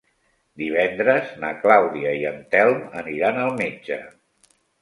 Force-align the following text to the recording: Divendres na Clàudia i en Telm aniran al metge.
Divendres 0.61 1.35
na 1.43 1.51
Clàudia 1.65 2.15
i 2.21 2.25
en 2.31 2.41
Telm 2.57 2.83
aniran 3.03 3.41
al 3.45 3.55
metge. 3.63 4.01